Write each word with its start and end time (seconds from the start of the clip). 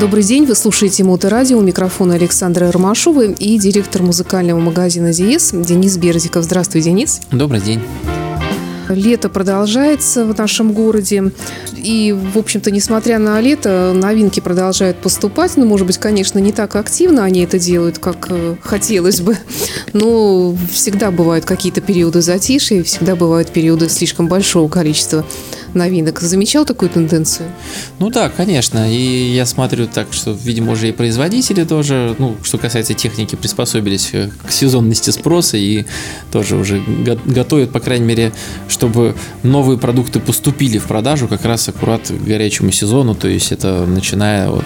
Добрый 0.00 0.24
день, 0.24 0.44
вы 0.44 0.56
слушаете 0.56 1.04
Моторадио, 1.04 1.56
у 1.56 1.62
микрофона 1.62 2.14
Александра 2.14 2.70
Ромашова 2.72 3.26
и 3.26 3.58
директор 3.58 4.02
музыкального 4.02 4.58
магазина 4.58 5.12
«Диез» 5.12 5.52
Денис 5.52 5.96
Берзиков. 5.96 6.42
Здравствуй, 6.42 6.82
Денис. 6.82 7.20
Добрый 7.30 7.60
день. 7.60 7.80
Лето 8.88 9.28
продолжается 9.28 10.24
в 10.24 10.36
нашем 10.36 10.72
городе. 10.72 11.32
И, 11.76 12.12
в 12.12 12.38
общем-то, 12.38 12.70
несмотря 12.70 13.18
на 13.18 13.40
лето, 13.40 13.92
новинки 13.94 14.40
продолжают 14.40 14.98
поступать. 14.98 15.56
Ну, 15.56 15.66
может 15.66 15.86
быть, 15.86 15.98
конечно, 15.98 16.38
не 16.38 16.52
так 16.52 16.76
активно 16.76 17.24
они 17.24 17.40
это 17.40 17.58
делают, 17.58 17.98
как 17.98 18.26
э, 18.30 18.56
хотелось 18.62 19.20
бы. 19.20 19.36
Но 19.92 20.56
всегда 20.70 21.10
бывают 21.10 21.44
какие-то 21.44 21.80
периоды 21.80 22.20
затишья, 22.22 22.82
всегда 22.82 23.16
бывают 23.16 23.50
периоды 23.50 23.88
слишком 23.88 24.28
большого 24.28 24.68
количества 24.68 25.24
новинок. 25.74 26.20
Замечал 26.20 26.64
такую 26.64 26.90
тенденцию? 26.90 27.50
Ну 27.98 28.10
да, 28.10 28.28
конечно. 28.28 28.90
И 28.90 29.32
я 29.34 29.46
смотрю 29.46 29.86
так, 29.86 30.12
что, 30.12 30.32
видимо, 30.32 30.72
уже 30.72 30.88
и 30.88 30.92
производители 30.92 31.64
тоже, 31.64 32.14
ну, 32.18 32.36
что 32.42 32.58
касается 32.58 32.94
техники, 32.94 33.36
приспособились 33.36 34.12
к 34.46 34.50
сезонности 34.50 35.10
спроса 35.10 35.56
и 35.56 35.84
тоже 36.32 36.56
уже 36.56 36.82
готовят, 37.26 37.72
по 37.72 37.80
крайней 37.80 38.06
мере, 38.06 38.32
чтобы 38.74 39.14
новые 39.44 39.78
продукты 39.78 40.18
поступили 40.18 40.78
в 40.78 40.84
продажу 40.84 41.28
как 41.28 41.44
раз 41.44 41.68
аккурат 41.68 42.08
к 42.08 42.24
горячему 42.24 42.72
сезону, 42.72 43.14
то 43.14 43.28
есть 43.28 43.52
это 43.52 43.86
начиная 43.86 44.50
вот 44.50 44.64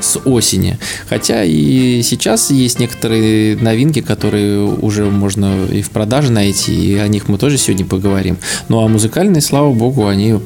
с 0.00 0.20
осени. 0.24 0.78
Хотя 1.08 1.42
и 1.42 2.02
сейчас 2.02 2.50
есть 2.50 2.78
некоторые 2.78 3.56
новинки, 3.56 4.02
которые 4.02 4.62
уже 4.62 5.06
можно 5.06 5.64
и 5.72 5.80
в 5.80 5.90
продаже 5.90 6.30
найти, 6.30 6.74
и 6.74 6.96
о 6.96 7.08
них 7.08 7.28
мы 7.28 7.38
тоже 7.38 7.56
сегодня 7.56 7.86
поговорим. 7.86 8.36
Ну 8.68 8.84
а 8.84 8.88
музыкальные, 8.88 9.40
слава 9.40 9.72
богу, 9.72 10.06
они 10.06 10.38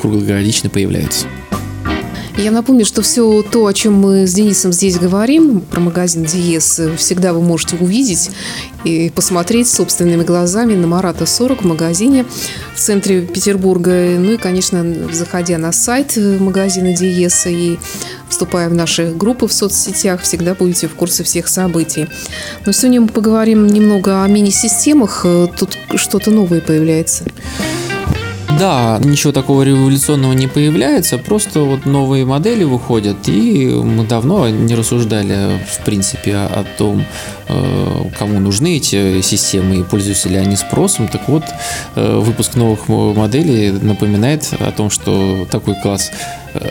круглогодично 0.00 0.68
появляются. 0.68 1.26
Я 2.38 2.50
напомню, 2.50 2.84
что 2.84 3.00
все 3.00 3.42
то, 3.42 3.66
о 3.66 3.72
чем 3.72 3.94
мы 3.94 4.26
с 4.26 4.34
Денисом 4.34 4.70
здесь 4.70 4.98
говорим, 4.98 5.60
про 5.60 5.80
магазин 5.80 6.24
Диес, 6.24 6.80
всегда 6.98 7.32
вы 7.32 7.40
можете 7.40 7.76
увидеть 7.76 8.30
и 8.84 9.10
посмотреть 9.10 9.68
собственными 9.68 10.22
глазами 10.22 10.74
на 10.74 10.86
Марата 10.86 11.24
40 11.24 11.62
в 11.62 11.66
магазине 11.66 12.26
в 12.74 12.78
центре 12.78 13.22
Петербурга. 13.22 14.16
Ну 14.18 14.32
и, 14.32 14.36
конечно, 14.36 14.84
заходя 15.10 15.56
на 15.56 15.72
сайт 15.72 16.16
магазина 16.16 16.92
Диес 16.92 17.46
и 17.46 17.78
вступая 18.28 18.68
в 18.68 18.74
наши 18.74 19.12
группы 19.12 19.48
в 19.48 19.52
соцсетях, 19.52 20.20
всегда 20.20 20.54
будете 20.54 20.88
в 20.88 20.94
курсе 20.94 21.24
всех 21.24 21.48
событий. 21.48 22.06
Но 22.66 22.72
сегодня 22.72 23.00
мы 23.00 23.08
поговорим 23.08 23.66
немного 23.66 24.22
о 24.22 24.28
мини-системах. 24.28 25.24
Тут 25.58 25.78
что-то 25.94 26.30
новое 26.30 26.60
появляется. 26.60 27.24
Да, 28.58 28.98
ничего 29.02 29.32
такого 29.32 29.62
революционного 29.62 30.32
не 30.32 30.46
появляется, 30.46 31.18
просто 31.18 31.60
вот 31.60 31.84
новые 31.84 32.24
модели 32.24 32.64
выходят, 32.64 33.28
и 33.28 33.66
мы 33.66 34.04
давно 34.04 34.48
не 34.48 34.74
рассуждали, 34.74 35.60
в 35.68 35.84
принципе, 35.84 36.36
о 36.36 36.64
том, 36.78 37.04
э, 37.48 38.04
кому 38.18 38.40
нужны 38.40 38.78
эти 38.78 39.20
системы 39.20 39.76
и 39.76 39.82
пользуются 39.82 40.30
ли 40.30 40.36
они 40.36 40.56
спросом. 40.56 41.08
Так 41.08 41.28
вот, 41.28 41.44
э, 41.96 42.18
выпуск 42.18 42.54
новых 42.54 42.88
моделей 42.88 43.72
напоминает 43.72 44.48
о 44.58 44.72
том, 44.72 44.88
что 44.88 45.46
такой 45.50 45.74
класс 45.82 46.10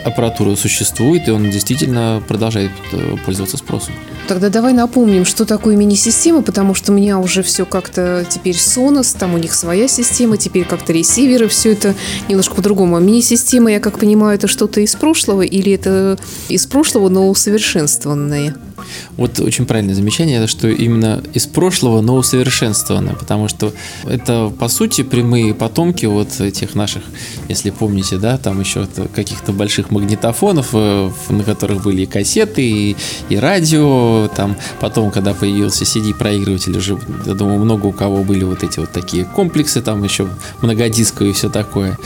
аппаратура 0.04 0.54
существует, 0.56 1.28
и 1.28 1.30
он 1.30 1.50
действительно 1.50 2.22
продолжает 2.26 2.70
э, 2.92 3.16
пользоваться 3.24 3.56
спросом. 3.56 3.94
Тогда 4.28 4.48
давай 4.48 4.72
напомним, 4.72 5.24
что 5.24 5.44
такое 5.44 5.76
мини-система, 5.76 6.42
потому 6.42 6.74
что 6.74 6.92
у 6.92 6.94
меня 6.94 7.18
уже 7.18 7.42
все 7.42 7.64
как-то 7.64 8.26
теперь 8.28 8.56
Sonos, 8.56 9.16
там 9.18 9.34
у 9.34 9.38
них 9.38 9.54
своя 9.54 9.88
система, 9.88 10.36
теперь 10.36 10.64
как-то 10.64 10.92
ресиверы, 10.92 11.48
все 11.48 11.72
это 11.72 11.94
немножко 12.28 12.54
по-другому. 12.54 12.96
А 12.96 13.00
мини-система, 13.00 13.70
я 13.72 13.80
как 13.80 13.98
понимаю, 13.98 14.36
это 14.36 14.48
что-то 14.48 14.80
из 14.80 14.94
прошлого 14.96 15.42
или 15.42 15.72
это 15.72 16.18
из 16.48 16.66
прошлого, 16.66 17.08
но 17.08 17.28
усовершенствованное? 17.28 18.54
Вот 19.16 19.40
очень 19.40 19.66
правильное 19.66 19.94
замечание, 19.94 20.46
что 20.46 20.68
именно 20.68 21.22
из 21.32 21.46
прошлого, 21.46 22.00
но 22.00 22.16
усовершенствовано, 22.16 23.14
потому 23.14 23.48
что 23.48 23.72
это, 24.04 24.52
по 24.58 24.68
сути, 24.68 25.02
прямые 25.02 25.54
потомки 25.54 26.06
вот 26.06 26.40
этих 26.40 26.74
наших, 26.74 27.02
если 27.48 27.70
помните, 27.70 28.18
да, 28.18 28.38
там 28.38 28.60
еще 28.60 28.86
каких-то 29.14 29.52
больших 29.52 29.90
магнитофонов, 29.90 30.68
э, 30.72 31.10
на 31.30 31.44
которых 31.44 31.82
были 31.82 32.02
и 32.02 32.06
кассеты, 32.06 32.62
и, 32.62 32.96
и 33.28 33.36
радио, 33.36 34.28
там 34.34 34.56
потом, 34.80 35.10
когда 35.10 35.34
появился 35.34 35.84
CD-проигрыватель, 35.84 36.76
уже, 36.76 36.98
я 37.26 37.34
думаю, 37.34 37.58
много 37.58 37.86
у 37.86 37.92
кого 37.92 38.22
были 38.24 38.44
вот 38.44 38.62
эти 38.62 38.78
вот 38.78 38.92
такие 38.92 39.24
комплексы, 39.24 39.80
там 39.80 40.02
еще 40.02 40.28
многодисковые 40.60 41.30
и 41.30 41.34
все 41.34 41.48
такое. 41.48 41.98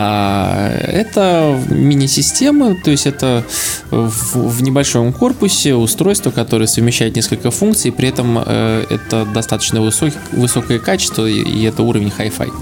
А 0.00 0.70
это 0.86 1.60
мини-система, 1.70 2.76
то 2.76 2.92
есть 2.92 3.08
это 3.08 3.44
в, 3.90 4.36
в 4.36 4.62
небольшом 4.62 5.12
корпусе 5.12 5.74
устройство, 5.74 6.30
которое 6.30 6.68
совмещает 6.68 7.16
несколько 7.16 7.50
функций, 7.50 7.90
при 7.90 8.08
этом 8.08 8.38
э, 8.38 8.84
это 8.90 9.24
достаточно 9.24 9.82
высок, 9.82 10.12
высокое 10.30 10.78
качество 10.78 11.26
и, 11.26 11.42
и 11.42 11.64
это 11.64 11.82
уровень 11.82 12.12
Hi-Fi. 12.16 12.52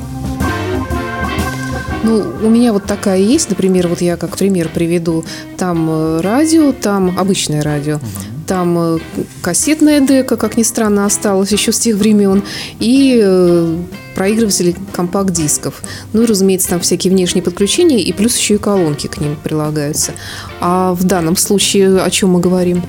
Ну, 2.04 2.24
у 2.42 2.48
меня 2.48 2.72
вот 2.72 2.84
такая 2.84 3.19
есть, 3.19 3.50
например, 3.50 3.88
вот 3.88 4.00
я 4.00 4.16
как 4.16 4.38
пример 4.38 4.70
приведу. 4.72 5.24
Там 5.58 5.91
э, 5.91 6.20
радио, 6.22 6.72
там 6.72 7.18
обычное 7.18 7.62
радио, 7.62 8.00
там 8.46 8.78
э, 8.78 8.98
кассетная 9.42 10.00
дека, 10.00 10.36
как 10.36 10.56
ни 10.56 10.62
странно, 10.62 11.04
осталась 11.04 11.52
еще 11.52 11.72
с 11.72 11.78
тех 11.78 11.96
времен, 11.96 12.42
и 12.80 13.20
э, 13.22 13.76
проигрыватели 14.14 14.74
компакт-дисков. 14.92 15.82
Ну 16.12 16.22
и, 16.22 16.26
разумеется, 16.26 16.70
там 16.70 16.80
всякие 16.80 17.12
внешние 17.12 17.42
подключения, 17.42 18.00
и 18.00 18.12
плюс 18.12 18.36
еще 18.36 18.54
и 18.54 18.58
колонки 18.58 19.08
к 19.08 19.18
ним 19.18 19.36
прилагаются. 19.42 20.12
А 20.60 20.94
в 20.94 21.04
данном 21.04 21.36
случае 21.36 22.00
о 22.00 22.10
чем 22.10 22.30
мы 22.30 22.40
говорим? 22.40 22.82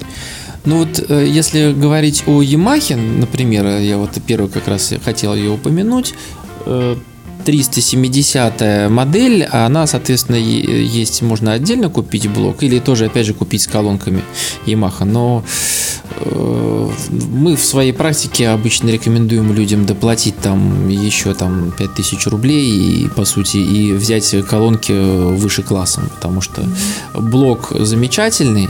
Ну 0.66 0.80
вот, 0.80 1.10
если 1.10 1.74
говорить 1.74 2.24
о 2.28 2.42
Yamaha, 2.42 2.96
например, 2.96 3.66
я 3.80 3.98
вот 3.98 4.12
первый 4.26 4.50
как 4.50 4.68
раз 4.68 4.94
хотел 5.04 5.34
ее 5.34 5.52
упомянуть, 5.52 6.14
370 7.48 8.90
модель, 8.90 9.48
а 9.50 9.68
она, 9.68 9.88
соответственно, 9.88 10.36
есть, 10.36 11.22
можно 11.22 11.54
отдельно 11.54 11.90
купить 11.90 12.28
блок 12.30 12.62
или 12.62 12.80
тоже, 12.80 13.06
опять 13.06 13.26
же, 13.26 13.34
купить 13.34 13.62
с 13.62 13.68
колонками 13.68 14.22
Yamaha, 14.66 15.06
но 15.06 15.46
э, 16.10 16.90
мы 17.10 17.56
в 17.56 17.64
своей 17.64 17.94
практике 17.94 18.50
обычно 18.50 18.90
рекомендуем 18.90 19.54
людям 19.54 19.86
доплатить 19.86 20.38
там 20.42 20.90
еще 20.90 21.34
там 21.34 21.72
5000 21.72 22.28
рублей 22.28 23.06
и, 23.06 23.08
по 23.08 23.24
сути, 23.24 23.56
и 23.56 23.94
взять 23.94 24.36
колонки 24.46 24.92
выше 24.92 25.64
классом, 25.64 26.10
потому 26.14 26.42
что 26.42 26.66
блок 27.14 27.72
замечательный, 27.80 28.68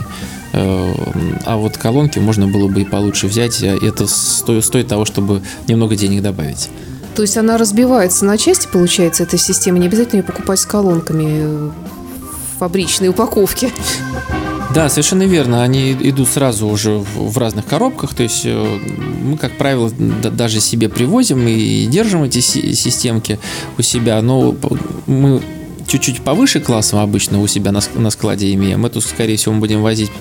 э, 0.54 0.94
а 1.48 1.58
вот 1.58 1.78
колонки 1.78 2.20
можно 2.20 2.48
было 2.48 2.68
бы 2.68 2.84
и 2.84 2.86
получше 2.86 3.26
взять, 3.26 3.60
это 3.64 4.06
стоит, 4.06 4.64
стоит 4.64 4.88
того, 4.88 5.06
чтобы 5.06 5.42
немного 5.68 5.96
денег 5.96 6.22
добавить. 6.22 6.70
То 7.18 7.24
есть 7.24 7.36
она 7.36 7.58
разбивается 7.58 8.26
на 8.26 8.38
части, 8.38 8.68
получается, 8.72 9.24
эта 9.24 9.40
система. 9.40 9.80
Не 9.80 9.88
обязательно 9.88 10.20
ее 10.20 10.24
покупать 10.24 10.60
с 10.60 10.68
колонками 10.68 11.72
в 11.72 11.74
фабричной 12.60 13.10
упаковке. 13.10 13.72
Да, 14.76 14.88
совершенно 14.88 15.24
верно. 15.24 15.64
Они 15.64 15.94
идут 15.94 16.28
сразу 16.28 16.68
уже 16.68 17.00
в 17.16 17.36
разных 17.40 17.66
коробках. 17.66 18.14
То 18.14 18.22
есть 18.22 18.44
э, 18.46 18.80
мы, 19.24 19.36
как 19.40 19.58
правило, 19.58 19.90
даже 19.90 20.60
себе 20.60 20.90
привозим 20.90 21.48
и 21.48 21.88
держим 21.88 22.22
эти 22.22 22.40
системки 22.40 23.40
у 23.80 23.82
себя. 23.82 24.22
Но 24.22 24.56
мы 25.08 25.42
чуть-чуть 25.88 26.22
повыше 26.22 26.60
классом 26.60 27.00
обычно 27.00 27.42
у 27.42 27.48
себя 27.48 27.72
на, 27.72 28.10
складе 28.10 28.54
имеем. 28.54 28.86
Эту, 28.86 29.02
скорее 29.02 29.38
всего, 29.38 29.54
мы 29.54 29.62
будем 29.62 29.82
возить 29.82 30.12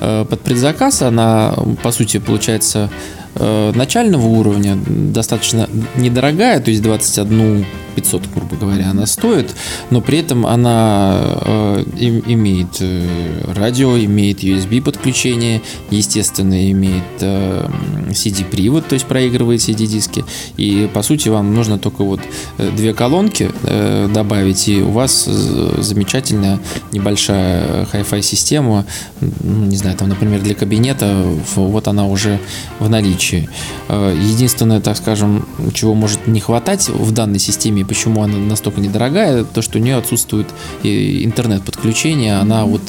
э, 0.00 0.24
под 0.28 0.40
предзаказ. 0.40 1.02
Она, 1.02 1.54
по 1.82 1.92
сути, 1.92 2.18
получается 2.18 2.90
Э, 3.34 3.72
начального 3.74 4.26
уровня, 4.26 4.78
достаточно 4.86 5.66
недорогая, 5.96 6.60
то 6.60 6.70
есть 6.70 6.82
21 6.82 7.64
500, 7.94 8.22
грубо 8.34 8.56
говоря, 8.56 8.90
она 8.90 9.06
стоит, 9.06 9.54
но 9.90 10.00
при 10.00 10.18
этом 10.18 10.46
она 10.46 11.18
э, 11.44 11.84
имеет 11.98 12.78
э, 12.80 13.52
радио, 13.54 13.96
имеет 13.98 14.42
USB 14.42 14.82
подключение, 14.82 15.62
естественно, 15.90 16.70
имеет 16.70 17.04
э, 17.20 17.68
CD-привод, 18.10 18.88
то 18.88 18.94
есть 18.94 19.06
проигрывает 19.06 19.60
CD-диски, 19.60 20.24
и 20.56 20.88
по 20.92 21.02
сути 21.02 21.28
вам 21.28 21.54
нужно 21.54 21.78
только 21.78 22.04
вот 22.04 22.20
э, 22.58 22.70
две 22.76 22.94
колонки 22.94 23.50
э, 23.62 24.08
добавить, 24.12 24.68
и 24.68 24.82
у 24.82 24.90
вас 24.90 25.24
замечательная 25.24 26.60
небольшая 26.92 27.86
Hi-Fi 27.92 28.22
система, 28.22 28.86
не 29.20 29.76
знаю, 29.76 29.96
там, 29.96 30.08
например, 30.08 30.40
для 30.40 30.54
кабинета, 30.54 31.24
вот 31.54 31.88
она 31.88 32.06
уже 32.06 32.38
в 32.78 32.88
наличии. 32.88 33.48
Э, 33.88 34.16
единственное, 34.18 34.80
так 34.80 34.96
скажем, 34.96 35.46
чего 35.72 35.94
может 35.94 36.26
не 36.26 36.40
хватать 36.40 36.88
в 36.88 37.12
данной 37.12 37.38
системе 37.38 37.81
и 37.82 37.84
почему 37.84 38.22
она 38.22 38.38
настолько 38.38 38.80
недорогая, 38.80 39.44
то, 39.44 39.60
что 39.60 39.78
у 39.78 39.80
нее 39.82 39.96
отсутствует 39.96 40.46
интернет-подключение, 40.82 42.38
она 42.38 42.64
вот 42.64 42.82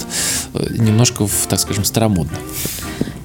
э, 0.54 0.68
немножко, 0.78 1.28
так 1.50 1.60
скажем, 1.60 1.84
старомодна. 1.84 2.38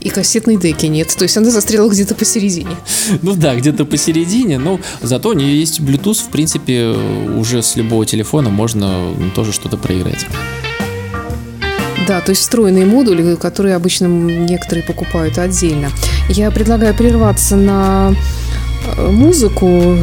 И 0.01 0.11
кассетной 0.11 0.57
деки 0.57 0.87
нет. 0.87 1.15
То 1.17 1.25
есть 1.25 1.37
она 1.37 1.51
застряла 1.51 1.91
где-то 1.91 2.15
посередине. 2.15 2.77
Ну 3.23 3.35
да, 3.35 3.55
где-то 3.55 3.85
посередине. 3.85 4.59
Но 4.59 4.81
зато 5.03 5.31
у 5.31 5.33
нее 5.33 5.59
есть 5.59 5.81
Bluetooth. 5.81 6.23
В 6.23 6.29
принципе, 6.29 6.95
уже 7.37 7.63
с 7.63 7.77
любого 7.77 8.07
телефона 8.07 8.49
можно 8.49 9.15
тоже 9.35 9.53
что-то 9.53 9.77
проиграть. 9.77 10.27
Да, 12.07 12.21
то 12.21 12.31
есть 12.31 12.43
встроенные 12.43 12.87
модули, 12.87 13.35
которые 13.35 13.75
обычно 13.75 14.07
некоторые 14.07 14.85
покупают 14.85 15.37
отдельно. 15.37 15.91
Я 16.31 16.51
предлагаю 16.51 16.95
прерваться 16.95 17.57
на 17.57 18.15
э, 18.15 18.48
музыку. 18.97 19.99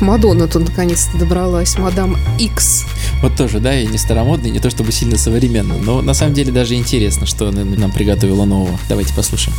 Мадонна 0.00 0.48
тут 0.48 0.68
наконец-то 0.68 1.18
добралась, 1.18 1.78
мадам 1.78 2.16
X. 2.38 2.84
Вот 3.22 3.36
тоже, 3.36 3.60
да, 3.60 3.78
и 3.78 3.86
не 3.86 3.98
старомодный, 3.98 4.50
не 4.50 4.58
то 4.58 4.70
чтобы 4.70 4.92
сильно 4.92 5.16
современно, 5.16 5.74
но 5.78 6.02
на 6.02 6.14
самом 6.14 6.34
деле 6.34 6.52
даже 6.52 6.74
интересно, 6.74 7.26
что 7.26 7.48
она 7.48 7.64
нам 7.64 7.92
приготовила 7.92 8.44
нового. 8.44 8.78
Давайте 8.88 9.14
послушаем. 9.14 9.56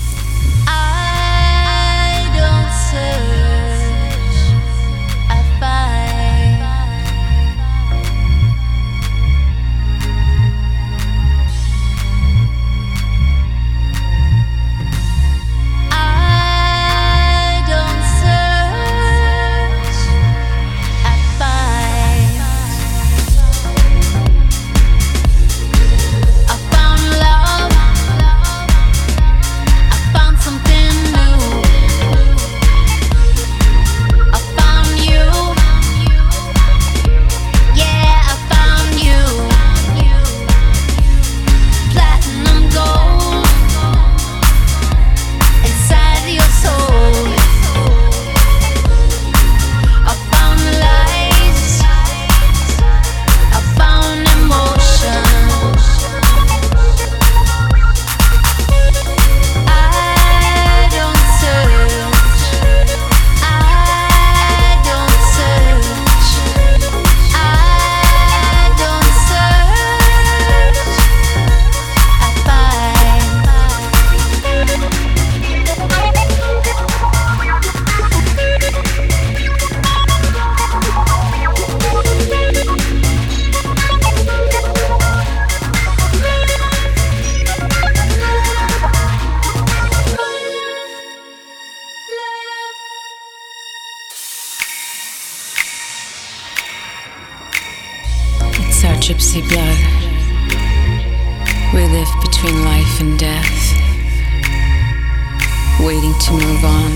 waiting 105.84 106.14
to 106.18 106.32
move 106.32 106.64
on. 106.64 106.92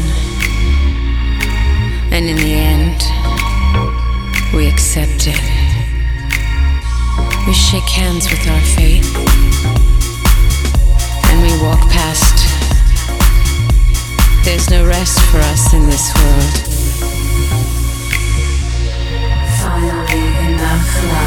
And 2.13 2.25
in 2.25 2.37
the 2.37 2.53
end, 2.53 3.03
we 4.55 4.67
accept 4.67 5.27
it. 5.27 5.41
We 7.45 7.53
shake 7.53 7.89
hands 7.89 8.29
with 8.31 8.47
our 8.47 8.61
fate, 8.75 9.05
and 11.29 11.41
we 11.43 11.51
walk 11.61 11.81
past. 11.89 12.37
There's 14.45 14.69
no 14.69 14.85
rest 14.85 15.19
for 15.31 15.39
us 15.39 15.73
in 15.73 15.85
this 15.85 16.13
world. 16.15 16.55
Finally, 19.59 20.53
enough 20.53 21.03
love. 21.11 21.26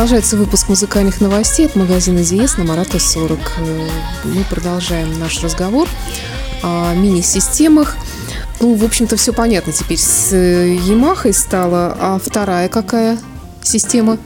Продолжается 0.00 0.36
выпуск 0.36 0.68
музыкальных 0.68 1.20
новостей 1.20 1.66
от 1.66 1.76
магазина 1.76 2.22
Диес 2.22 2.56
на 2.56 2.64
Марата 2.64 2.98
40. 2.98 3.38
Э, 3.58 3.88
мы 4.24 4.44
продолжаем 4.44 5.18
наш 5.18 5.42
разговор 5.42 5.88
о 6.62 6.94
мини-системах. 6.94 7.96
Ну, 8.60 8.76
в 8.76 8.84
общем-то, 8.84 9.16
все 9.16 9.32
понятно 9.32 9.72
теперь 9.72 9.98
с 9.98 10.34
Ямахой 10.34 11.32
стало. 11.32 11.96
А 12.00 12.18
вторая 12.18 12.68
какая 12.68 13.18
система? 13.62 14.18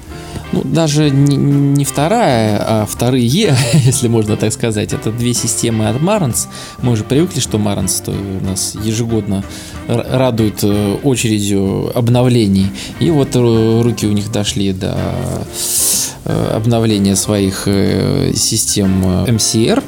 Ну, 0.55 0.63
даже 0.65 1.11
не, 1.11 1.37
не 1.37 1.85
вторая, 1.85 2.59
а 2.61 2.87
вторые, 2.87 3.57
если 3.73 4.07
можно 4.07 4.37
так 4.37 4.53
сказать. 4.53 4.93
Это 4.93 5.11
две 5.11 5.35
системы 5.35 5.89
от 5.89 5.97
Marantz. 5.97 6.47
Мы 6.81 6.93
уже 6.93 7.03
привыкли, 7.03 7.41
что 7.41 7.59
у 8.11 8.45
нас 8.45 8.77
ежегодно 8.85 9.43
радует 9.89 10.63
э, 10.63 10.97
очередью 11.03 11.91
обновлений. 11.97 12.69
И 13.01 13.11
вот 13.11 13.35
руки 13.35 14.07
у 14.07 14.13
них 14.13 14.31
дошли 14.31 14.73
до 14.73 14.97
э, 16.25 16.51
обновления 16.55 17.17
своих 17.17 17.65
э, 17.67 18.33
систем 18.35 19.05
MCR. 19.27 19.83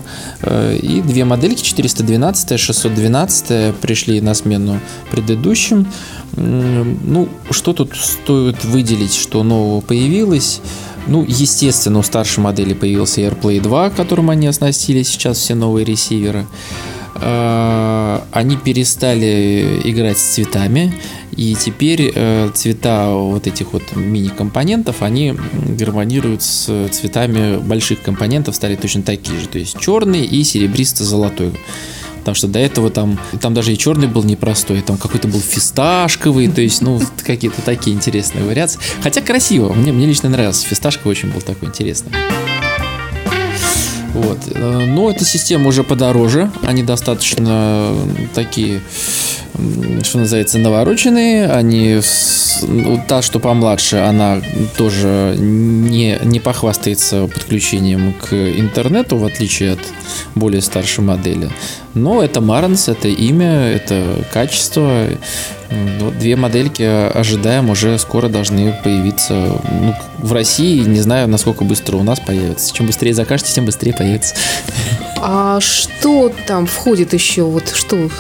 И 0.83 1.01
две 1.01 1.25
модельки 1.25 1.63
412 1.63 2.53
и 2.53 2.57
612 2.57 3.75
пришли 3.77 4.21
на 4.21 4.35
смену 4.35 4.81
предыдущим. 5.11 5.87
Ну, 6.37 7.29
что 7.51 7.73
тут 7.73 7.97
стоит 7.97 8.65
выделить, 8.65 9.15
что 9.15 9.43
нового 9.43 9.81
появилось? 9.81 10.61
Ну, 11.07 11.25
естественно, 11.27 12.01
у 12.01 12.03
старшей 12.03 12.41
модели 12.41 12.75
появился 12.75 13.21
AirPlay 13.21 13.61
2, 13.61 13.91
которым 13.91 14.31
они 14.31 14.47
оснастили 14.47 15.03
сейчас 15.03 15.39
все 15.39 15.55
новые 15.55 15.85
ресиверы. 15.85 16.47
А, 17.21 18.27
они 18.33 18.57
перестали 18.57 19.81
играть 19.85 20.19
с 20.19 20.35
цветами, 20.35 20.95
и 21.37 21.55
теперь 21.55 22.13
э, 22.15 22.51
цвета 22.55 23.11
вот 23.11 23.47
этих 23.47 23.75
вот 23.75 23.83
мини-компонентов, 23.95 25.03
они 25.03 25.35
гармонируют 25.79 26.43
с 26.43 26.89
цветами 26.91 27.59
больших 27.59 28.03
компонентов, 28.03 28.57
стали 28.57 28.75
точно 28.75 29.03
такие 29.03 29.39
же, 29.39 29.49
то 29.49 29.59
есть 29.59 29.79
черный 29.79 30.25
и 30.25 30.43
серебристо-золотой. 30.43 31.53
Потому 32.21 32.35
что 32.35 32.49
до 32.49 32.59
этого 32.59 32.91
там, 32.91 33.21
там 33.41 33.55
даже 33.55 33.73
и 33.73 33.79
черный 33.79 34.09
был 34.09 34.25
непростой, 34.25 34.83
там 34.83 34.97
какой-то 34.97 35.29
был 35.29 35.39
фисташковый, 35.39 36.49
то 36.49 36.61
есть, 36.61 36.83
ну, 36.83 37.01
какие-то 37.25 37.63
такие 37.63 37.95
интересные 37.95 38.45
вариации. 38.45 38.81
Хотя 39.03 39.21
красиво, 39.21 39.73
мне, 39.73 39.93
мне 39.93 40.07
лично 40.07 40.29
нравился, 40.29 40.67
фисташковый 40.67 41.13
очень 41.13 41.31
был 41.31 41.41
такой 41.41 41.69
интересный. 41.69 42.11
Вот. 44.15 44.39
Но 44.55 45.11
эта 45.11 45.25
система 45.25 45.69
уже 45.69 45.85
подороже, 45.85 46.51
они 46.63 46.83
достаточно 46.83 47.95
такие 48.35 48.81
что 50.03 50.19
называется, 50.19 50.59
навороченные. 50.59 51.51
Они, 51.51 52.01
ну, 52.63 53.03
та, 53.07 53.23
что 53.23 53.39
помладше, 53.39 53.97
она 53.97 54.41
тоже 54.77 55.35
не, 55.39 56.19
не 56.23 56.41
похвастается 56.41 57.27
подключением 57.27 58.15
к 58.15 58.33
интернету, 58.33 59.17
в 59.17 59.25
отличие 59.25 59.73
от 59.73 59.81
более 60.35 60.61
старшей 60.61 61.05
модели. 61.05 61.49
Но 61.95 62.23
это 62.23 62.41
Маранс, 62.41 62.89
это 62.89 63.09
имя, 63.09 63.69
это 63.69 64.25
качество. 64.33 65.07
Вот 66.01 66.19
две 66.19 66.37
модельки 66.37 66.83
ожидаем 66.83 67.71
уже 67.71 67.99
скоро 67.99 68.29
должны 68.29 68.79
появиться 68.85 69.35
ну, 69.81 69.95
в 70.19 70.33
России. 70.33 70.85
Не 70.85 71.01
знаю, 71.01 71.29
насколько 71.29 71.65
быстро 71.65 71.97
у 71.97 72.03
нас 72.03 72.21
появится. 72.21 72.73
Чем 72.73 72.87
быстрее 72.87 73.15
закажете, 73.15 73.53
тем 73.55 73.65
быстрее 73.65 73.95
появится. 73.95 74.35
А 75.23 75.59
что 75.61 76.31
там 76.47 76.67
входит 76.67 77.15
еще? 77.15 77.45
Вот 77.45 77.71
что 77.75 78.11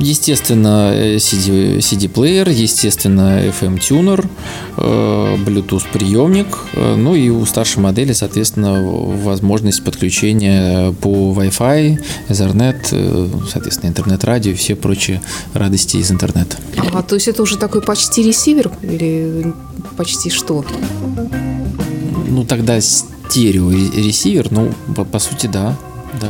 Естественно, 0.00 0.92
CD, 1.18 1.78
CD-плеер, 1.78 2.48
естественно, 2.48 3.42
FM-тюнер, 3.46 4.26
э, 4.78 5.36
Bluetooth-приемник, 5.44 6.46
э, 6.72 6.94
ну 6.96 7.14
и 7.14 7.28
у 7.28 7.44
старшей 7.44 7.80
модели, 7.80 8.14
соответственно, 8.14 8.82
возможность 8.82 9.84
подключения 9.84 10.92
по 10.92 11.34
Wi-Fi, 11.34 11.98
Ethernet, 12.28 12.88
э, 12.92 13.28
соответственно, 13.50 13.90
интернет-радио 13.90 14.52
и 14.52 14.54
все 14.54 14.76
прочие 14.76 15.20
радости 15.52 15.98
из 15.98 16.10
интернета. 16.10 16.56
А, 16.94 17.02
то 17.02 17.16
есть 17.16 17.28
это 17.28 17.42
уже 17.42 17.58
такой 17.58 17.82
почти 17.82 18.22
ресивер 18.22 18.70
или 18.82 19.52
почти 19.98 20.30
что? 20.30 20.64
Ну, 22.28 22.44
тогда 22.44 22.80
стерео 22.80 23.70
ресивер, 23.70 24.48
ну, 24.50 24.72
по, 24.94 25.04
по 25.04 25.18
сути, 25.18 25.48
да, 25.48 25.76
да. 26.20 26.28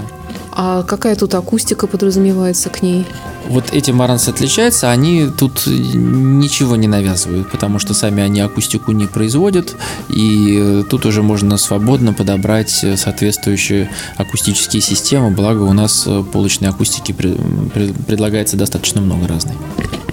А 0.59 0.83
какая 0.85 1.17
тут 1.17 1.35
акустика 1.35 1.87
подразумевается 1.87 2.71
к 2.71 2.81
ней? 2.81 3.07
Вот 3.49 3.73
эти 3.73 3.91
Марансы 3.91 4.31
отличаются, 4.31 4.91
они 4.91 5.29
тут 5.29 5.67
ничего 5.67 6.77
не 6.77 6.89
навязывают, 6.89 7.51
потому 7.51 7.79
что 7.79 7.93
сами 7.93 8.23
они 8.23 8.41
акустику 8.41 8.93
не 8.93 9.07
производят, 9.07 9.77
и 10.09 10.83
тут 10.89 11.05
уже 11.05 11.23
можно 11.23 11.59
свободно 11.59 12.15
подобрать 12.15 12.71
соответствующие 12.71 13.91
акустические 14.17 14.81
системы, 14.81 15.31
благо 15.31 15.63
у 15.63 15.75
нас 15.75 16.09
полочной 16.33 16.71
акустики 16.71 17.13
предлагается 17.13 18.57
достаточно 18.57 19.03
много 19.03 19.29
разной. 19.29 19.55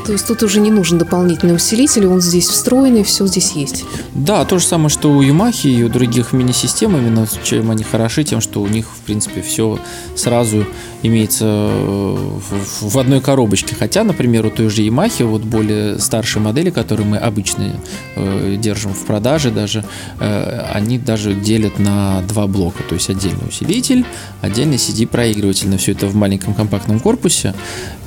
То 0.06 0.12
есть 0.12 0.28
тут 0.28 0.44
уже 0.44 0.60
не 0.60 0.72
нужен 0.72 0.98
дополнительный 0.98 1.56
усилитель, 1.56 2.08
он 2.08 2.22
здесь 2.22 2.48
встроенный, 2.48 3.04
все 3.04 3.26
здесь 3.28 3.52
есть. 3.52 3.86
Да, 4.14 4.44
то 4.46 4.60
же 4.60 4.66
самое, 4.66 4.90
что 4.90 5.12
у 5.12 5.22
Yamaha 5.22 5.70
и 5.70 5.84
у 5.84 5.90
других 5.90 6.34
мини-систем, 6.34 6.98
именно 6.98 7.28
чем 7.44 7.72
они 7.72 7.84
хороши, 7.84 8.24
тем, 8.24 8.42
что 8.42 8.62
у 8.62 8.68
них, 8.68 8.88
в 8.88 9.02
принципе, 9.02 9.42
все 9.42 9.80
сразу 10.16 10.66
имеется 11.04 11.46
э, 11.46 12.18
в 12.82 12.98
одной 12.98 13.22
коробочке. 13.22 13.76
Хотя, 13.76 14.04
например, 14.04 14.46
у 14.46 14.50
той 14.50 14.70
же 14.70 14.82
Yamaha, 14.84 15.26
вот 15.26 15.44
более 15.44 16.00
старшие 16.00 16.42
модели, 16.42 16.70
которые 16.70 17.08
мы 17.08 17.18
обычно 17.18 17.80
э, 18.16 18.56
держим 18.58 18.94
в 18.94 19.06
продаже 19.06 19.52
даже, 19.52 19.84
э, 20.20 20.66
они 20.74 20.98
даже 20.98 21.34
делят 21.34 21.80
на 21.80 22.22
два 22.22 22.48
блока. 22.48 22.84
То 22.84 22.96
есть 22.96 23.10
отдельный 23.10 23.48
усилитель, 23.48 24.06
отдельный 24.42 24.78
CD-проигрыватель. 24.78 25.70
На 25.70 25.78
все 25.78 25.92
это 25.92 26.08
в 26.08 26.16
маленьком 26.16 26.54
компактном 26.54 27.00
корпусе. 27.00 27.54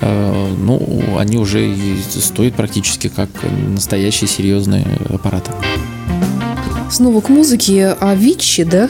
Э, 0.01 0.55
ну, 0.59 1.19
они 1.19 1.39
уже 1.39 1.67
стоят 2.11 2.55
практически 2.55 3.09
как 3.09 3.29
настоящие 3.69 4.29
серьезные 4.29 4.87
аппараты. 5.09 5.51
Снова 6.91 7.21
к 7.21 7.29
музыке. 7.29 7.97
А 8.01 8.15
Вичи, 8.15 8.65
да? 8.65 8.89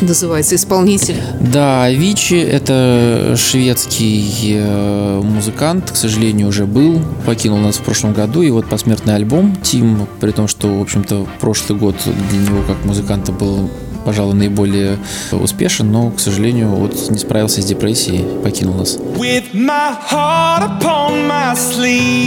называется 0.00 0.54
исполнитель. 0.54 1.16
Да, 1.40 1.90
Вичи 1.90 2.34
это 2.34 3.34
шведский 3.36 4.54
э, 4.54 5.20
музыкант, 5.22 5.90
к 5.90 5.96
сожалению, 5.96 6.48
уже 6.48 6.66
был, 6.66 7.02
покинул 7.26 7.58
нас 7.58 7.76
в 7.76 7.82
прошлом 7.82 8.12
году, 8.12 8.42
и 8.42 8.50
вот 8.50 8.66
посмертный 8.68 9.14
альбом 9.14 9.56
Тим, 9.62 10.06
при 10.20 10.30
том, 10.30 10.48
что, 10.48 10.78
в 10.78 10.82
общем-то, 10.82 11.26
прошлый 11.40 11.78
год 11.78 11.96
для 12.30 12.38
него 12.38 12.62
как 12.66 12.84
музыканта 12.84 13.32
был 13.32 13.70
пожалуй, 14.04 14.34
наиболее 14.34 14.96
успешен, 15.32 15.92
но, 15.92 16.10
к 16.10 16.18
сожалению, 16.18 16.70
вот 16.70 17.10
не 17.10 17.18
справился 17.18 17.60
с 17.60 17.64
депрессией, 17.66 18.24
покинул 18.42 18.74
нас. 18.76 18.96
With 18.96 19.52
my 19.52 19.94
heart 20.10 20.80
upon 20.80 21.28
my 21.28 21.54
sleeve, 21.54 22.17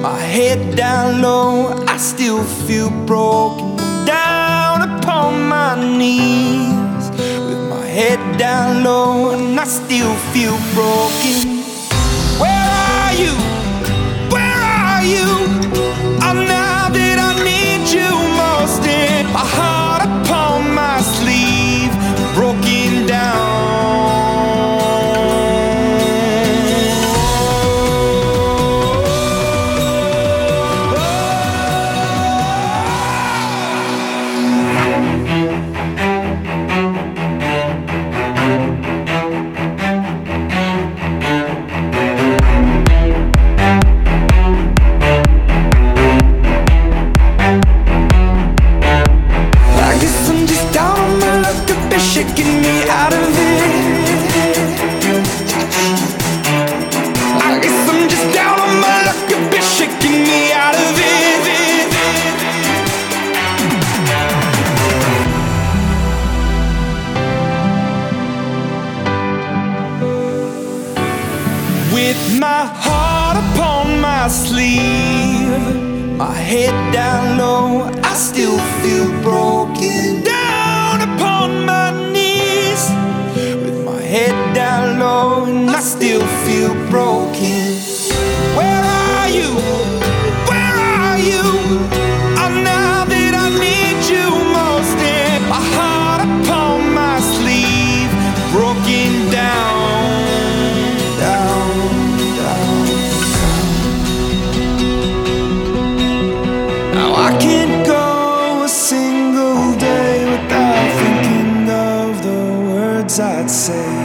my 0.00 0.18
head 0.18 0.76
down 0.76 1.22
low, 1.22 1.72
I 1.86 1.96
still 1.96 2.44
feel 2.44 2.90
broken 3.06 3.76
down 4.04 4.82
upon 4.90 5.48
my 5.48 5.74
knees, 5.98 7.10
with 7.48 7.68
my 7.68 7.86
head 7.86 8.38
down 8.38 8.84
low, 8.84 9.30
and 9.30 9.58
I 9.58 9.64
still 9.64 10.14
feel 10.32 10.56
broken. 10.74 11.55
My 76.16 76.32
head 76.32 76.94
down 76.94 77.36
low, 77.36 77.90
I 78.02 78.14
still 78.14 78.58
feel 78.80 79.06
broken. 79.20 80.22
Down 80.22 81.02
upon 81.02 81.66
my 81.66 81.90
knees, 82.10 82.88
with 83.62 83.84
my 83.84 84.00
head 84.00 84.55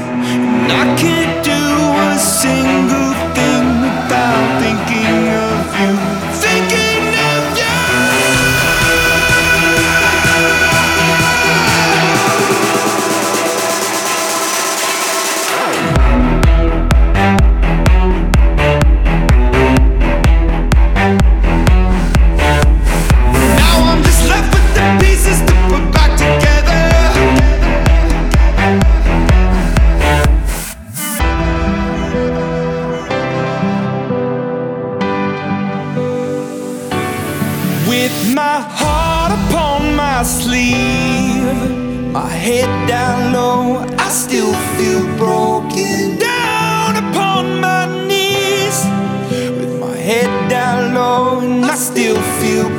And 0.02 0.72
I 0.72 0.86
can't 0.98 1.44
do 1.44 1.62
a 2.10 2.18
single 2.18 3.14
thing 3.36 3.66
without 3.86 4.62
thinking 4.62 5.21
I 40.22 40.24
sleeve. 40.24 42.12
My 42.12 42.30
head 42.30 42.70
down 42.88 43.34
low, 43.34 43.78
I 43.98 44.10
still 44.10 44.54
feel 44.78 45.04
broken. 45.18 46.20
Down 46.20 46.96
upon 47.04 47.60
my 47.60 47.88
knees, 48.08 48.78
with 49.58 49.80
my 49.80 49.96
head 49.96 50.30
down 50.48 50.94
low, 50.94 51.40
and 51.40 51.66
I 51.66 51.74
still 51.74 52.22
feel 52.40 52.70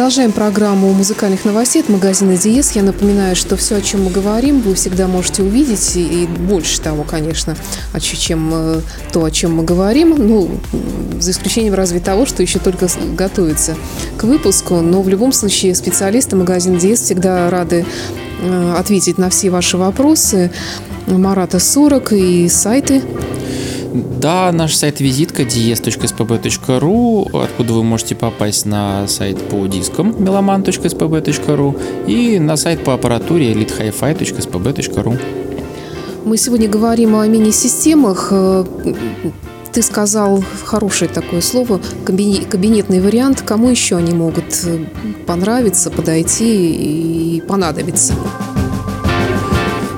Продолжаем 0.00 0.32
программу 0.32 0.94
музыкальных 0.94 1.44
новостей 1.44 1.82
от 1.82 1.90
магазина 1.90 2.34
Диес. 2.34 2.70
Я 2.72 2.82
напоминаю, 2.82 3.36
что 3.36 3.58
все, 3.58 3.76
о 3.76 3.80
чем 3.82 4.04
мы 4.04 4.10
говорим, 4.10 4.62
вы 4.62 4.74
всегда 4.74 5.06
можете 5.06 5.42
увидеть, 5.42 5.92
и 5.94 6.26
больше 6.26 6.80
того, 6.80 7.04
конечно, 7.04 7.54
чем 8.00 8.50
э, 8.50 8.80
то, 9.12 9.22
о 9.22 9.30
чем 9.30 9.56
мы 9.56 9.62
говорим. 9.62 10.14
Ну, 10.16 10.52
за 11.20 11.32
исключением 11.32 11.74
разве 11.74 12.00
того, 12.00 12.24
что 12.24 12.40
еще 12.40 12.58
только 12.58 12.88
готовится 13.14 13.76
к 14.16 14.24
выпуску. 14.24 14.76
Но 14.76 15.02
в 15.02 15.08
любом 15.10 15.34
случае 15.34 15.74
специалисты 15.74 16.34
магазина 16.34 16.80
Диес 16.80 17.02
всегда 17.02 17.50
рады 17.50 17.84
э, 18.40 18.74
ответить 18.78 19.18
на 19.18 19.28
все 19.28 19.50
ваши 19.50 19.76
вопросы. 19.76 20.50
Марата 21.08 21.58
40 21.58 22.12
и 22.14 22.48
сайты 22.48 23.02
да, 23.92 24.52
наш 24.52 24.76
сайт 24.76 25.00
визитка 25.00 25.42
ds.spb.ru, 25.42 27.42
откуда 27.42 27.72
вы 27.72 27.82
можете 27.82 28.14
попасть 28.14 28.66
на 28.66 29.08
сайт 29.08 29.38
по 29.48 29.66
дискам 29.66 30.12
meloman.spb.ru 30.12 32.06
и 32.06 32.38
на 32.38 32.56
сайт 32.56 32.84
по 32.84 32.94
аппаратуре 32.94 33.52
elitehifi.spb.ru. 33.52 35.18
Мы 36.24 36.36
сегодня 36.36 36.68
говорим 36.68 37.16
о 37.16 37.26
мини-системах. 37.26 38.28
Э, 38.30 38.64
ты 39.72 39.82
сказал 39.82 40.44
хорошее 40.64 41.10
такое 41.10 41.40
слово, 41.40 41.80
кабинетный 42.04 43.00
вариант. 43.00 43.42
Кому 43.42 43.70
еще 43.70 43.96
они 43.96 44.12
могут 44.12 44.64
э, 44.64 44.84
понравиться, 45.26 45.90
подойти 45.90 47.36
и 47.36 47.40
понадобиться? 47.40 48.14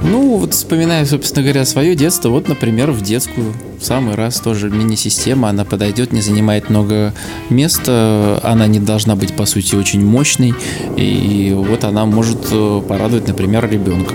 Ну, 0.04 0.36
вот 0.36 0.52
вспоминаю, 0.52 1.06
собственно 1.06 1.44
говоря, 1.44 1.64
свое 1.64 1.94
детство. 1.94 2.28
Вот, 2.28 2.48
например, 2.48 2.90
в 2.90 3.02
детскую 3.02 3.54
в 3.80 3.84
самый 3.84 4.14
раз 4.14 4.40
тоже 4.40 4.68
мини-система. 4.68 5.48
Она 5.48 5.64
подойдет, 5.64 6.12
не 6.12 6.20
занимает 6.20 6.70
много 6.70 7.14
места. 7.50 8.40
Она 8.42 8.66
не 8.66 8.80
должна 8.80 9.16
быть, 9.16 9.34
по 9.34 9.46
сути, 9.46 9.74
очень 9.74 10.04
мощной. 10.04 10.54
И 10.96 11.52
вот 11.56 11.84
она 11.84 12.04
может 12.04 12.48
э, 12.50 12.82
порадовать, 12.86 13.28
например, 13.28 13.68
ребенка 13.70 14.14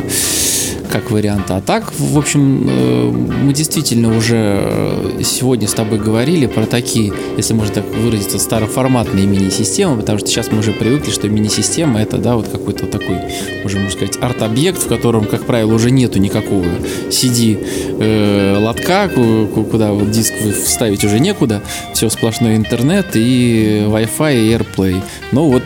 как 0.87 1.11
вариант. 1.11 1.49
А 1.49 1.61
так, 1.61 1.91
в 1.97 2.17
общем, 2.17 2.65
э, 2.67 3.11
мы 3.43 3.53
действительно 3.53 4.15
уже 4.17 4.35
э, 4.37 5.21
сегодня 5.23 5.67
с 5.67 5.73
тобой 5.73 5.99
говорили 5.99 6.45
про 6.45 6.65
такие, 6.65 7.13
если 7.35 7.53
можно 7.53 7.75
так 7.75 7.85
выразиться, 7.85 8.39
староформатные 8.39 9.25
мини-системы, 9.25 9.97
потому 9.97 10.19
что 10.19 10.27
сейчас 10.27 10.51
мы 10.51 10.59
уже 10.59 10.71
привыкли, 10.71 11.11
что 11.11 11.29
мини-система 11.29 12.01
это, 12.01 12.17
да, 12.17 12.35
вот 12.35 12.47
какой-то 12.47 12.87
такой, 12.87 13.17
уже 13.63 13.77
можно 13.77 13.91
сказать, 13.91 14.17
арт-объект, 14.21 14.81
в 14.81 14.87
котором, 14.87 15.25
как 15.25 15.45
правило, 15.45 15.73
уже 15.73 15.91
нету 15.91 16.19
никакого 16.19 16.65
CD 17.09 17.57
э, 17.99 18.57
лотка, 18.57 19.09
куда 19.09 19.91
вот 19.91 20.09
диск 20.09 20.33
вставить 20.65 21.03
уже 21.03 21.19
некуда, 21.19 21.61
все 21.93 22.09
сплошной 22.09 22.55
интернет 22.55 23.07
и 23.15 23.83
Wi-Fi 23.87 24.47
и 24.47 24.53
AirPlay. 24.53 25.01
Но 25.31 25.49
вот, 25.49 25.63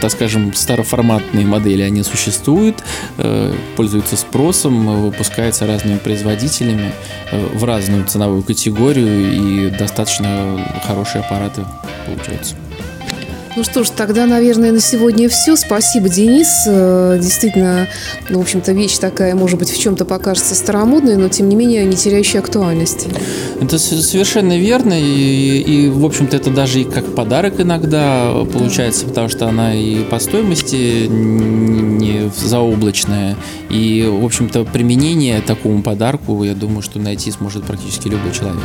так 0.00 0.10
скажем, 0.10 0.54
староформатные 0.54 1.46
модели, 1.46 1.82
они 1.82 2.02
существуют, 2.02 2.82
пользуются 3.76 3.95
пользуется 3.96 4.16
спросом, 4.16 5.04
выпускается 5.04 5.66
разными 5.66 5.96
производителями 5.98 6.92
э, 7.32 7.46
в 7.54 7.64
разную 7.64 8.04
ценовую 8.04 8.42
категорию 8.42 9.32
и 9.32 9.70
достаточно 9.70 10.60
хорошие 10.84 11.22
аппараты 11.22 11.64
получаются. 12.06 12.56
Ну 13.56 13.64
что 13.64 13.84
ж, 13.84 13.88
тогда, 13.88 14.26
наверное, 14.26 14.70
на 14.70 14.80
сегодня 14.80 15.30
все. 15.30 15.56
Спасибо, 15.56 16.10
Денис. 16.10 16.64
Э, 16.66 17.18
действительно, 17.18 17.88
ну, 18.28 18.38
в 18.38 18.42
общем-то, 18.42 18.72
вещь 18.72 18.98
такая, 18.98 19.34
может 19.34 19.58
быть, 19.58 19.70
в 19.70 19.80
чем-то 19.80 20.04
покажется 20.04 20.54
старомодной, 20.54 21.16
но, 21.16 21.30
тем 21.30 21.48
не 21.48 21.56
менее, 21.56 21.86
не 21.86 21.96
теряющая 21.96 22.40
актуальности. 22.40 23.08
Это 23.58 23.78
совершенно 23.78 24.58
верно. 24.58 24.92
И, 24.92 25.60
и 25.60 25.88
в 25.88 26.04
общем-то, 26.04 26.36
это 26.36 26.50
даже 26.50 26.82
и 26.82 26.84
как 26.84 27.14
подарок 27.14 27.58
иногда 27.58 28.30
получается, 28.52 29.04
да. 29.04 29.08
потому 29.08 29.28
что 29.30 29.48
она 29.48 29.74
и 29.74 30.04
по 30.04 30.18
стоимости 30.18 31.06
не 31.06 32.30
заоблачная. 32.36 33.36
И, 33.70 34.06
в 34.06 34.22
общем-то, 34.22 34.64
применение 34.64 35.40
такому 35.40 35.82
подарку, 35.82 36.44
я 36.44 36.54
думаю, 36.54 36.82
что 36.82 36.98
найти 36.98 37.30
сможет 37.30 37.64
практически 37.64 38.08
любой 38.08 38.32
человек. 38.32 38.60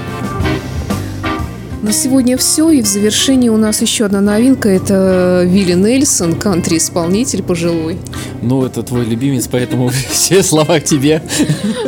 На 1.82 1.92
сегодня 1.94 2.38
все. 2.38 2.70
И 2.70 2.82
в 2.82 2.86
завершении 2.86 3.50
у 3.50 3.58
нас 3.58 3.82
еще 3.82 4.06
одна 4.06 4.22
новинка. 4.22 4.70
Это 4.70 5.44
Вилли 5.48 5.74
Нельсон, 5.74 6.36
кантри-исполнитель 6.36 7.42
пожилой. 7.42 7.98
Ну, 8.44 8.64
это 8.64 8.84
твой 8.84 9.04
любимец, 9.04 9.48
поэтому 9.52 9.90
все 10.12 10.44
слова 10.44 10.80
к 10.80 10.84
тебе. 10.84 11.24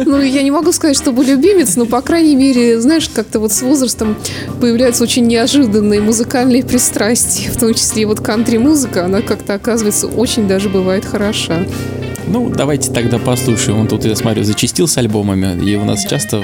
Ну, 0.04 0.20
я 0.20 0.42
не 0.42 0.50
могу 0.50 0.72
сказать, 0.72 0.98
что 0.98 1.12
был 1.12 1.24
любимец, 1.24 1.76
но, 1.76 1.86
по 1.86 2.02
крайней 2.02 2.36
мере, 2.36 2.82
знаешь, 2.82 3.08
как-то 3.08 3.40
вот 3.40 3.52
с 3.52 3.62
возрастом 3.62 4.16
появляются 4.60 5.04
очень 5.04 5.28
неожиданные 5.28 6.02
музыкальные 6.02 6.64
пристрастия, 6.64 7.52
в 7.52 7.58
том 7.58 7.76
числе 7.76 8.04
и 8.04 8.06
вот 8.06 8.20
кантри-музыка, 8.20 9.06
она 9.06 9.22
как-то 9.22 9.54
оказывается 9.54 10.08
очень 10.08 10.48
даже 10.48 10.70
бывает 10.70 11.06
хороша. 11.06 11.66
Ну, 12.28 12.50
давайте 12.50 12.92
тогда 12.92 13.20
послушаем. 13.20 13.80
Он 13.80 13.88
тут, 13.88 14.06
я 14.06 14.16
смотрю, 14.16 14.44
зачистил 14.44 14.88
с 14.88 14.98
альбомами, 14.98 15.64
и 15.64 15.76
у 15.76 15.86
нас 15.86 16.04
часто 16.04 16.44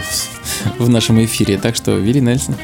в, 0.77 0.85
в 0.85 0.89
нашем 0.89 1.23
эфире. 1.23 1.57
Так 1.57 1.75
что, 1.75 1.97
Вилли 1.97 2.19
Нельсон. 2.19 2.55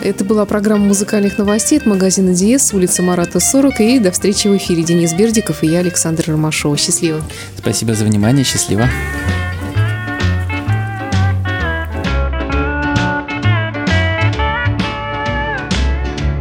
Это 0.00 0.24
была 0.24 0.46
программа 0.46 0.86
музыкальных 0.86 1.38
новостей 1.38 1.76
от 1.78 1.84
магазина 1.84 2.32
Диес, 2.32 2.72
улица 2.72 3.02
Марата 3.02 3.40
40. 3.40 3.80
И 3.80 3.98
до 3.98 4.12
встречи 4.12 4.46
в 4.46 4.56
эфире. 4.56 4.84
Денис 4.84 5.12
Бердиков 5.12 5.64
и 5.64 5.66
я, 5.66 5.80
Александр 5.80 6.24
Ромашова. 6.28 6.76
Счастливо. 6.76 7.20
Спасибо 7.56 7.94
за 7.94 8.04
внимание. 8.04 8.44
Счастливо. 8.44 8.88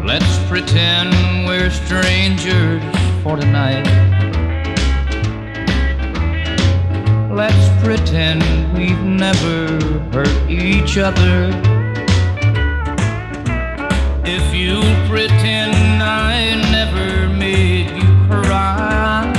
Let's 0.06 0.38
pretend 0.50 1.14
we're 1.48 1.72
strangers 1.72 2.84
for 3.24 3.38
tonight. 3.38 3.86
Let's 7.32 7.70
pretend 7.84 8.44
we've 8.78 9.04
never 9.04 9.68
hurt 10.14 10.50
each 10.50 10.98
other. 10.98 11.77
If 14.30 14.54
you 14.54 14.82
pretend 15.08 16.04
I 16.04 16.56
never 16.70 17.30
made 17.34 17.92
you 17.92 18.10
cry, 18.28 19.32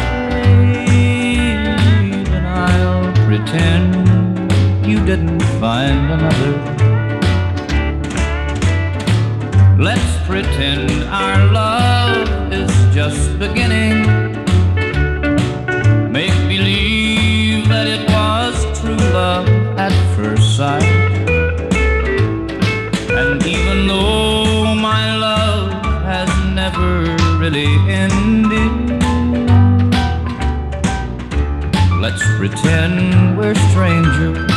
then 2.32 2.46
I'll 2.46 3.12
pretend 3.26 3.86
you 4.86 5.04
didn't 5.04 5.42
find 5.60 6.10
another. 6.10 6.54
Let's 9.78 10.26
pretend 10.26 10.90
our 11.10 11.52
love 11.52 12.50
is 12.50 12.72
just 12.94 13.38
beginning. 13.38 14.06
Make 16.10 16.32
believe 16.48 17.68
that 17.68 17.86
it 17.86 18.08
was 18.08 18.80
true 18.80 18.96
love 19.12 19.46
at 19.76 19.92
first 20.16 20.56
sight. 20.56 20.87
Pretend 32.48 33.36
we're 33.36 33.54
strangers 33.54 34.47